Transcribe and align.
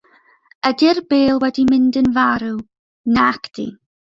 Ydi'r 0.69 1.01
bêl 1.11 1.41
wedi 1.43 1.65
mynd 1.73 1.99
yn 2.03 2.09
farw– 2.17 2.57
nac 3.19 3.53
ydi. 3.53 3.71